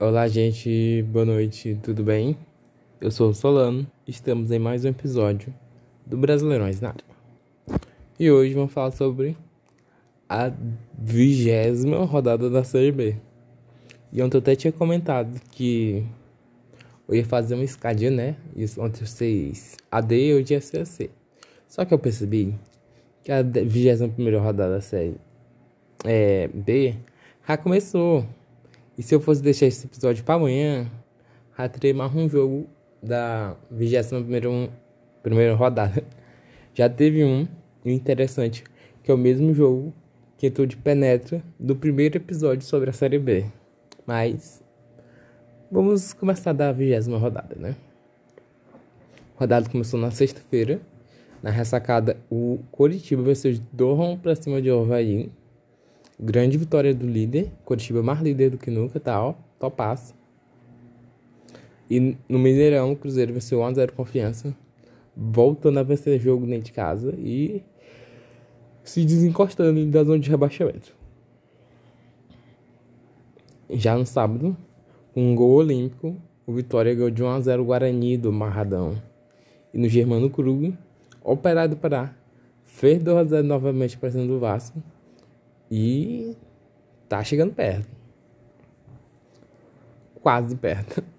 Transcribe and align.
Olá, 0.00 0.26
gente, 0.26 1.02
boa 1.12 1.24
noite, 1.24 1.78
tudo 1.80 2.02
bem? 2.02 2.36
Eu 3.00 3.10
sou 3.10 3.30
o 3.30 3.34
Solano, 3.34 3.86
estamos 4.06 4.50
em 4.50 4.58
mais 4.58 4.84
um 4.84 4.88
episódio 4.88 5.54
do 6.04 6.16
Brasileirões 6.16 6.80
na 6.80 6.88
área. 6.88 7.04
E 8.18 8.28
hoje 8.28 8.52
vamos 8.52 8.72
falar 8.72 8.90
sobre 8.90 9.36
a 10.28 10.50
vigésima 10.98 12.04
rodada 12.04 12.50
da 12.50 12.64
Série 12.64 12.90
B. 12.90 13.16
E 14.12 14.20
ontem 14.20 14.38
eu 14.38 14.40
até 14.40 14.56
tinha 14.56 14.72
comentado 14.72 15.40
que 15.52 16.04
eu 17.06 17.14
ia 17.14 17.24
fazer 17.24 17.54
uma 17.54 17.64
escadinha, 17.64 18.10
né? 18.10 18.36
Isso 18.56 18.82
ontem 18.82 19.06
vocês 19.06 19.76
AD 19.88 20.16
e 20.16 20.34
hoje 20.34 20.54
ia 20.54 20.60
ser 20.60 20.84
C. 20.84 21.10
Só 21.68 21.84
que 21.84 21.94
eu 21.94 21.98
percebi 21.98 22.54
que 23.22 23.30
a 23.30 23.40
vigésima 23.42 24.08
primeira 24.08 24.40
rodada 24.40 24.74
da 24.74 24.80
Série 24.80 25.14
é, 26.04 26.48
B 26.48 26.96
já 27.46 27.56
começou. 27.56 28.26
E 28.96 29.02
se 29.02 29.14
eu 29.14 29.20
fosse 29.20 29.42
deixar 29.42 29.66
esse 29.66 29.86
episódio 29.86 30.22
para 30.22 30.34
amanhã, 30.34 30.86
já 31.56 31.66
teria 31.66 31.94
mais 31.94 32.14
um 32.14 32.28
jogo 32.28 32.66
da 33.02 33.56
21 33.70 34.68
primeira 35.22 35.54
rodada. 35.54 36.04
Já 36.74 36.88
teve 36.88 37.22
um 37.22 37.46
interessante, 37.84 38.64
que 39.02 39.10
é 39.10 39.14
o 39.14 39.18
mesmo 39.18 39.52
jogo 39.52 39.92
que 40.38 40.46
entrou 40.46 40.66
de 40.66 40.74
penetra 40.74 41.42
do 41.60 41.76
primeiro 41.76 42.16
episódio 42.16 42.66
sobre 42.66 42.88
a 42.88 42.92
Série 42.94 43.18
B. 43.18 43.44
Mas 44.06 44.62
vamos 45.70 46.14
começar 46.14 46.54
da 46.54 46.72
vigésima 46.72 47.18
rodada, 47.18 47.54
né? 47.56 47.76
A 49.36 49.40
rodada 49.40 49.68
começou 49.68 50.00
na 50.00 50.10
sexta-feira. 50.10 50.80
Na 51.42 51.50
ressacada, 51.50 52.16
o 52.30 52.58
Coritiba 52.70 53.22
venceu 53.22 53.52
de 53.52 53.62
Doron 53.70 54.16
para 54.16 54.34
cima 54.34 54.62
de 54.62 54.70
Havaí 54.70 55.30
Grande 56.18 56.56
vitória 56.56 56.94
do 56.94 57.06
líder. 57.06 57.50
Curitiba 57.64 58.02
mais 58.02 58.20
líder 58.20 58.50
do 58.50 58.58
que 58.58 58.70
nunca, 58.70 59.00
tá? 59.00 59.22
Ó, 59.22 59.34
topaço. 59.58 60.14
E 61.90 62.16
no 62.28 62.38
Mineirão, 62.38 62.92
o 62.92 62.96
Cruzeiro 62.96 63.32
venceu 63.32 63.60
1x0 63.60 63.92
confiança. 63.92 64.54
Voltando 65.16 65.78
a 65.78 65.82
vencer 65.82 66.18
jogo 66.20 66.46
dentro 66.46 66.64
de 66.64 66.72
casa 66.72 67.14
e 67.18 67.62
se 68.82 69.04
desencostando 69.04 69.84
da 69.86 70.02
zona 70.02 70.18
de 70.18 70.30
rebaixamento. 70.30 70.94
Já 73.70 73.96
no 73.96 74.06
sábado, 74.06 74.56
um 75.14 75.34
gol 75.34 75.52
olímpico, 75.56 76.16
o 76.46 76.52
Vitória 76.52 76.94
ganhou 76.94 77.10
de 77.10 77.22
1x0 77.22 77.60
o 77.60 77.64
Guarani 77.64 78.16
do 78.16 78.32
Marradão. 78.32 79.00
E 79.72 79.78
no 79.78 79.88
Germano 79.88 80.30
Krug, 80.30 80.74
Operário 81.24 81.74
do 81.74 81.80
Pará 81.80 82.14
fez 82.64 83.02
2x0 83.02 83.42
novamente 83.42 83.96
para 83.96 84.10
cima 84.10 84.26
do 84.26 84.40
Vasco 84.40 84.82
e 85.74 86.36
tá 87.08 87.24
chegando 87.24 87.54
perto. 87.54 87.88
Quase 90.20 90.54
perto. 90.54 91.02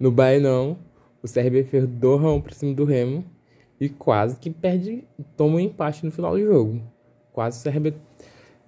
No 0.00 0.12
Bainão, 0.12 0.78
o 1.20 1.26
CRB 1.26 1.64
fez 1.64 1.84
2 1.84 2.22
x 2.22 2.42
pra 2.44 2.54
cima 2.54 2.72
do 2.72 2.84
Remo 2.84 3.24
e 3.80 3.88
quase 3.88 4.38
que 4.38 4.48
perde, 4.48 5.02
toma 5.36 5.56
um 5.56 5.58
empate 5.58 6.06
no 6.06 6.12
final 6.12 6.36
do 6.36 6.46
jogo. 6.46 6.80
Quase 7.32 7.58
o 7.58 7.62
CRB 7.68 7.94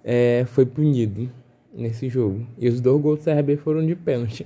é, 0.03 0.43
foi 0.45 0.65
punido 0.65 1.31
nesse 1.73 2.09
jogo. 2.09 2.45
E 2.57 2.67
os 2.67 2.81
dois 2.81 3.01
gols 3.01 3.19
do 3.19 3.23
CRB 3.23 3.55
foram 3.55 3.85
de 3.85 3.95
pênalti. 3.95 4.45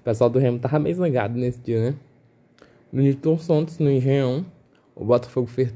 O 0.00 0.02
pessoal 0.02 0.28
do 0.28 0.40
Remo 0.40 0.58
tava 0.58 0.80
meio 0.80 0.96
zangado 0.96 1.38
nesse 1.38 1.60
dia, 1.60 1.92
né? 1.92 1.96
No 2.92 3.00
Newton 3.00 3.38
Santos, 3.38 3.78
no 3.78 3.88
Engenhão, 3.88 4.44
o 4.96 5.04
Botafogo 5.04 5.46
fez 5.46 5.72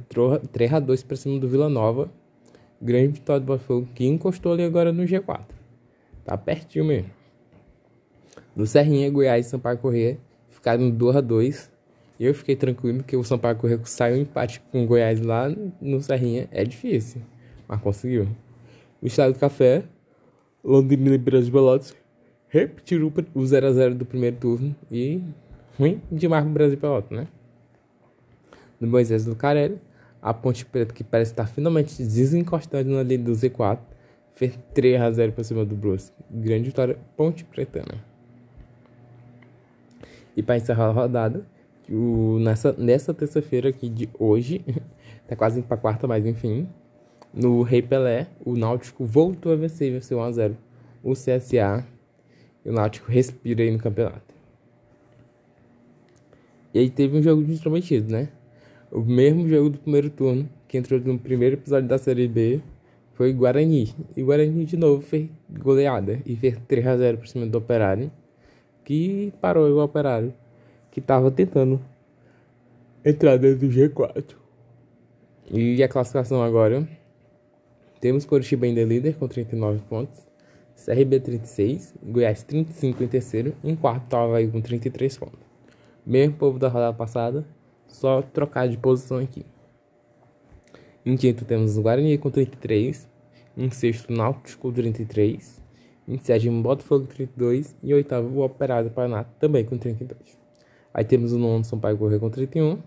3 0.50 0.68
x 0.68 0.84
2 0.84 1.02
pra 1.04 1.16
cima 1.16 1.38
do 1.38 1.48
Vila 1.48 1.68
Nova 1.68 2.10
Grande 2.80 3.08
vitória 3.08 3.40
do 3.40 3.46
Botafogo 3.46 3.88
que 3.94 4.06
encostou 4.06 4.52
ali 4.52 4.64
agora 4.64 4.92
no 4.92 5.02
G4. 5.04 5.44
Tá 6.24 6.36
pertinho 6.36 6.84
mesmo. 6.84 7.10
No 8.56 8.66
Serrinha, 8.66 9.10
Goiás 9.10 9.46
e 9.46 9.50
Sampaio 9.50 9.78
Corrêa 9.78 10.18
ficaram 10.48 10.90
2 10.90 11.16
a 11.16 11.20
2 11.20 11.70
Eu 12.18 12.34
fiquei 12.34 12.56
tranquilo 12.56 12.98
porque 12.98 13.16
o 13.16 13.24
Sampaio 13.24 13.56
Corrêa 13.56 13.80
saiu 13.84 14.16
um 14.16 14.22
empate 14.22 14.60
com 14.72 14.84
o 14.84 14.86
Goiás 14.86 15.20
lá 15.20 15.48
no 15.80 16.00
Serrinha. 16.00 16.48
É 16.50 16.64
difícil, 16.64 17.22
mas 17.68 17.80
conseguiu. 17.80 18.28
O 19.00 19.06
Estado 19.06 19.32
do 19.32 19.38
Café, 19.38 19.84
Londrina 20.62 21.14
e 21.14 21.18
Brasil 21.18 21.46
de 21.46 21.52
Pelotas 21.52 21.96
repetiram 22.48 23.06
o 23.06 23.40
0x0 23.40 23.94
do 23.94 24.04
primeiro 24.04 24.36
turno 24.36 24.74
e 24.90 25.22
ruim 25.78 26.02
demais 26.10 26.44
pro 26.44 26.52
Brasil 26.52 26.76
Pelotas, 26.76 27.10
né? 27.10 27.28
No 28.78 28.88
Moisés 28.88 29.24
do 29.24 29.36
Carelli, 29.36 29.78
a 30.22 30.34
Ponte 30.34 30.64
Preta, 30.64 30.92
que 30.92 31.02
parece 31.02 31.32
estar 31.32 31.46
finalmente 31.46 31.96
desencostando 31.96 32.90
na 32.90 33.02
linha 33.02 33.18
do 33.18 33.32
Z4, 33.32 33.78
fez 34.32 34.58
3 34.74 35.00
a 35.00 35.10
0 35.10 35.32
para 35.32 35.44
cima 35.44 35.64
do 35.64 35.74
Brusque. 35.74 36.14
Grande 36.30 36.64
vitória 36.64 36.98
Ponte 37.16 37.44
Pretana. 37.44 38.04
E 40.36 40.42
para 40.42 40.56
encerrar 40.56 40.86
a 40.86 40.92
rodada, 40.92 41.46
o, 41.90 42.38
nessa, 42.40 42.72
nessa 42.78 43.12
terça-feira 43.12 43.68
aqui 43.68 43.88
de 43.88 44.08
hoje, 44.18 44.64
tá 45.26 45.34
quase 45.34 45.58
indo 45.58 45.66
para 45.66 45.76
quarta, 45.76 46.06
mas 46.06 46.24
enfim, 46.24 46.68
no 47.32 47.62
Rei 47.62 47.82
Pelé, 47.82 48.26
o 48.44 48.56
Náutico 48.56 49.04
voltou 49.04 49.52
a 49.52 49.56
vencer, 49.56 49.92
venceu 49.92 50.18
1 50.18 50.22
a 50.22 50.32
0 50.32 50.56
o 51.02 51.12
CSA. 51.12 51.86
E 52.64 52.68
o 52.68 52.72
Náutico 52.72 53.10
respira 53.10 53.62
aí 53.62 53.70
no 53.70 53.78
campeonato. 53.78 54.34
E 56.74 56.78
aí 56.78 56.90
teve 56.90 57.18
um 57.18 57.22
jogo 57.22 57.42
de 57.42 57.52
instrometido, 57.52 58.12
né? 58.12 58.28
O 58.92 59.00
mesmo 59.02 59.48
jogo 59.48 59.70
do 59.70 59.78
primeiro 59.78 60.10
turno, 60.10 60.48
que 60.66 60.76
entrou 60.76 60.98
no 60.98 61.16
primeiro 61.16 61.54
episódio 61.54 61.88
da 61.88 61.96
Série 61.96 62.26
B, 62.26 62.60
foi 63.12 63.32
Guarani. 63.32 63.94
E 64.16 64.22
Guarani 64.22 64.64
de 64.64 64.76
novo 64.76 65.00
fez 65.00 65.28
goleada 65.48 66.20
e 66.26 66.34
fez 66.34 66.58
3 66.66 66.86
a 66.88 66.96
0 66.96 67.18
por 67.18 67.28
cima 67.28 67.46
do 67.46 67.56
Operário, 67.56 68.10
que 68.84 69.32
parou 69.40 69.70
o 69.70 69.84
Operário, 69.84 70.34
que 70.90 70.98
estava 70.98 71.30
tentando 71.30 71.80
entrar 73.04 73.36
dentro 73.36 73.68
do 73.68 73.72
G4. 73.72 74.34
E 75.52 75.80
a 75.82 75.88
classificação 75.88 76.42
agora, 76.42 76.88
temos 78.00 78.24
Coritiba 78.24 78.66
ainda 78.66 78.82
líder 78.82 79.14
com 79.14 79.28
39 79.28 79.82
pontos, 79.88 80.26
CRB 80.84 81.20
36, 81.20 81.94
Goiás 82.02 82.42
35 82.42 83.04
em 83.04 83.06
terceiro, 83.06 83.54
em 83.62 83.76
quarto 83.76 84.04
estava 84.04 84.36
aí 84.38 84.48
com 84.48 84.60
33 84.60 85.16
pontos. 85.16 85.40
Mesmo 86.04 86.34
povo 86.34 86.58
da 86.58 86.66
rodada 86.66 86.96
passada, 86.96 87.46
só 87.90 88.22
trocar 88.22 88.68
de 88.68 88.76
posição 88.76 89.18
aqui. 89.18 89.44
Em 91.04 91.16
quinto 91.16 91.44
temos 91.44 91.76
o 91.76 91.82
Guarani 91.82 92.16
com 92.18 92.30
33. 92.30 93.08
Em 93.56 93.70
sexto, 93.70 94.12
Náutico 94.12 94.62
com 94.62 94.72
33. 94.72 95.60
Em 96.06 96.18
sétimo, 96.18 96.62
Botafogo 96.62 97.06
com 97.06 97.14
32. 97.14 97.76
E 97.82 97.92
oitavo, 97.94 98.38
o 98.38 98.44
Operário 98.44 98.90
Paraná 98.90 99.24
também 99.24 99.64
com 99.64 99.78
32. 99.78 100.38
Aí 100.92 101.04
temos 101.04 101.32
o 101.32 101.38
nono, 101.38 101.64
São 101.64 101.78
Paulo 101.78 101.98
Correia 101.98 102.20
com 102.20 102.30
31. 102.30 102.78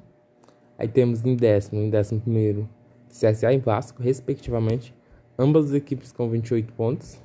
Aí 0.77 0.87
temos 0.87 1.25
em 1.25 1.35
décimo 1.35 1.81
e 1.81 1.85
em 1.85 1.89
décimo 1.89 2.19
primeiro, 2.19 2.67
CSA 3.07 3.53
e 3.53 3.57
Vasco, 3.57 4.01
respectivamente. 4.01 4.93
Ambas 5.37 5.65
as 5.65 5.73
equipes 5.73 6.11
com 6.11 6.29
28 6.29 6.73
pontos. 6.73 7.19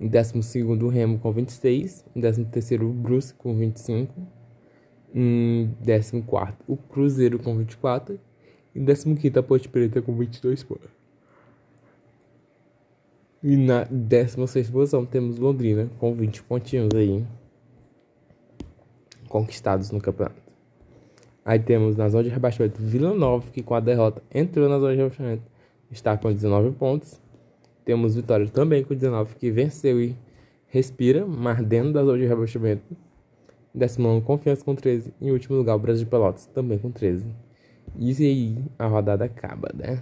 Em 0.00 0.08
décimo 0.08 0.42
segundo, 0.42 0.86
o 0.86 0.88
Remo 0.88 1.18
com 1.18 1.32
26. 1.32 2.04
Em 2.14 2.20
décimo 2.20 2.46
terceiro, 2.46 2.88
o 2.88 2.92
Brusque 2.92 3.38
com 3.38 3.54
25. 3.54 4.12
Em 5.14 5.70
14, 5.86 6.54
o 6.66 6.76
Cruzeiro 6.76 7.38
com 7.38 7.56
24. 7.56 8.18
Em 8.74 8.84
15, 8.84 9.38
a 9.38 9.42
Ponte 9.42 9.68
Preta 9.68 10.02
com 10.02 10.16
22 10.16 10.64
pontos. 10.64 10.90
E 13.40 13.56
na 13.56 13.84
16 13.84 14.70
posição 14.70 15.06
temos 15.06 15.38
Londrina 15.38 15.88
com 15.98 16.14
20 16.14 16.42
pontinhos 16.42 16.88
aí 16.94 17.24
conquistados 19.28 19.90
no 19.90 20.00
campeonato. 20.00 20.42
Aí 21.44 21.58
temos 21.58 21.96
na 21.96 22.08
zona 22.08 22.24
de 22.24 22.30
rebaixamento 22.30 22.80
Vila 22.80 23.12
Nova, 23.12 23.44
que 23.52 23.62
com 23.62 23.74
a 23.74 23.80
derrota 23.80 24.22
entrou 24.32 24.68
na 24.68 24.78
zona 24.78 24.92
de 24.92 24.96
rebaixamento, 24.96 25.42
está 25.90 26.16
com 26.16 26.32
19 26.32 26.72
pontos. 26.72 27.20
Temos 27.84 28.14
Vitória 28.14 28.48
também 28.48 28.82
com 28.82 28.94
19, 28.94 29.34
que 29.36 29.50
venceu 29.50 30.00
e 30.00 30.16
respira, 30.68 31.26
mas 31.26 31.62
dentro 31.62 31.92
da 31.92 32.02
zona 32.02 32.18
de 32.18 32.26
rebaixamento 32.26 32.82
Décimo 33.74 34.06
nono, 34.06 34.22
Confiança 34.22 34.64
com 34.64 34.72
13. 34.72 35.12
Em 35.20 35.32
último 35.32 35.56
lugar, 35.56 35.74
o 35.74 35.80
Brasil 35.80 36.04
de 36.04 36.10
Pelotas, 36.10 36.46
também 36.46 36.78
com 36.78 36.92
13. 36.92 37.26
E 37.98 38.10
aí 38.24 38.64
a 38.78 38.86
rodada 38.86 39.24
acaba, 39.24 39.68
né? 39.74 40.00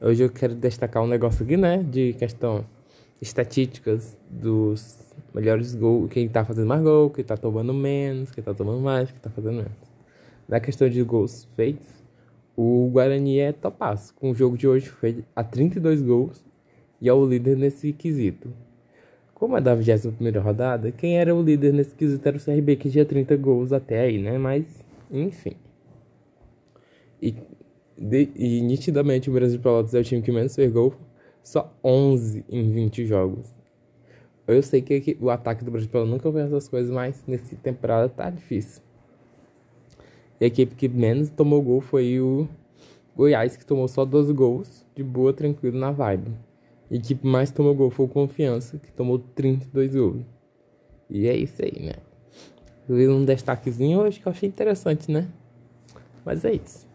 Hoje 0.00 0.22
eu 0.22 0.30
quero 0.30 0.54
destacar 0.54 1.02
um 1.02 1.08
negócio 1.08 1.44
aqui, 1.44 1.56
né? 1.56 1.78
De 1.78 2.12
questão 2.12 2.64
estatísticas 3.20 4.16
dos 4.30 4.96
melhores 5.34 5.74
gols, 5.74 6.08
quem 6.08 6.28
tá 6.28 6.44
fazendo 6.44 6.68
mais 6.68 6.82
gol, 6.82 7.10
quem 7.10 7.24
tá 7.24 7.36
tomando 7.36 7.74
menos, 7.74 8.30
quem 8.30 8.44
tá 8.44 8.54
tomando 8.54 8.80
mais, 8.80 9.10
quem 9.10 9.20
tá 9.20 9.30
fazendo 9.30 9.56
menos. 9.56 9.72
Na 10.48 10.60
questão 10.60 10.88
de 10.88 11.02
gols 11.02 11.48
feitos, 11.56 11.88
o 12.56 12.88
Guarani 12.92 13.40
é 13.40 13.52
topaço. 13.52 14.14
Com 14.14 14.30
o 14.30 14.34
jogo 14.34 14.56
de 14.56 14.68
hoje 14.68 14.88
foi 14.88 15.24
a 15.34 15.42
32 15.42 16.00
gols 16.00 16.44
e 17.00 17.08
é 17.08 17.12
o 17.12 17.26
líder 17.26 17.56
nesse 17.56 17.92
quesito. 17.92 18.52
Como 19.42 19.56
é 19.56 19.60
da 19.60 19.74
21 19.74 20.40
rodada, 20.40 20.92
quem 20.92 21.18
era 21.18 21.34
o 21.34 21.42
líder 21.42 21.72
nesse 21.72 21.92
quesito 21.96 22.28
era 22.28 22.36
o 22.36 22.40
CRB, 22.40 22.76
que 22.76 22.88
tinha 22.88 23.04
30 23.04 23.36
gols 23.36 23.72
até 23.72 24.02
aí, 24.02 24.16
né? 24.16 24.38
Mas, 24.38 24.64
enfim. 25.10 25.56
E, 27.20 27.34
de, 27.98 28.28
e 28.36 28.60
nitidamente 28.60 29.28
o 29.28 29.32
Brasil 29.32 29.56
de 29.56 29.62
Pelotas 29.64 29.94
é 29.94 29.98
o 29.98 30.04
time 30.04 30.22
que 30.22 30.30
menos 30.30 30.54
fez 30.54 30.70
gol, 30.70 30.94
só 31.42 31.74
11 31.82 32.44
em 32.48 32.70
20 32.70 33.04
jogos. 33.04 33.52
Eu 34.46 34.62
sei 34.62 34.80
que 34.80 35.18
o 35.20 35.28
ataque 35.28 35.64
do 35.64 35.72
Brasil 35.72 35.90
nunca 36.06 36.30
foi 36.30 36.42
essas 36.42 36.68
coisas, 36.68 36.92
mas 36.92 37.24
nessa 37.26 37.56
temporada 37.56 38.08
tá 38.08 38.30
difícil. 38.30 38.80
E 40.40 40.44
a 40.44 40.46
equipe 40.46 40.76
que 40.76 40.88
menos 40.88 41.30
tomou 41.30 41.60
gol 41.60 41.80
foi 41.80 42.20
o 42.20 42.46
Goiás, 43.16 43.56
que 43.56 43.66
tomou 43.66 43.88
só 43.88 44.04
12 44.04 44.32
gols, 44.32 44.86
de 44.94 45.02
boa, 45.02 45.32
tranquilo, 45.32 45.76
na 45.76 45.90
vibe. 45.90 46.30
A 46.92 46.94
equipe 46.94 47.26
mais 47.26 47.50
tomou 47.50 47.74
gol 47.74 47.88
foi 47.88 48.04
o 48.04 48.08
Confiança, 48.08 48.76
que 48.76 48.92
tomou 48.92 49.18
32 49.18 49.94
gols. 49.94 50.22
E 51.08 51.26
é 51.26 51.34
isso 51.34 51.62
aí, 51.62 51.82
né? 51.82 51.94
Eu 52.86 52.96
vi 52.96 53.08
um 53.08 53.24
destaquezinho 53.24 54.00
hoje 54.00 54.20
que 54.20 54.26
eu 54.26 54.30
achei 54.30 54.46
interessante, 54.46 55.10
né? 55.10 55.26
Mas 56.22 56.44
é 56.44 56.52
isso. 56.52 56.86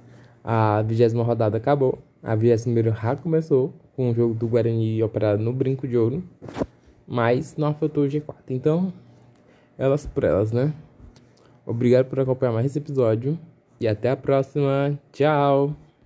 A 0.43 0.83
vigésima 0.83 1.23
rodada 1.23 1.57
acabou. 1.57 1.97
A 2.21 2.35
vigésima 2.35 2.83
já 2.83 3.15
começou 3.15 3.73
com 3.95 4.11
o 4.11 4.13
jogo 4.13 4.35
do 4.35 4.47
Guarani 4.47 5.01
operado 5.01 5.41
no 5.41 5.51
Brinco 5.51 5.87
de 5.87 5.97
Ouro. 5.97 6.23
Mas 7.07 7.55
não 7.57 7.69
afetou 7.69 8.03
o 8.03 8.07
G4. 8.07 8.35
Então, 8.49 8.93
elas 9.79 10.05
por 10.05 10.23
elas, 10.23 10.51
né? 10.51 10.73
Obrigado 11.65 12.05
por 12.05 12.19
acompanhar 12.19 12.51
mais 12.51 12.67
esse 12.67 12.77
episódio. 12.77 13.37
E 13.79 13.87
até 13.87 14.11
a 14.11 14.15
próxima. 14.15 14.97
Tchau! 15.11 15.86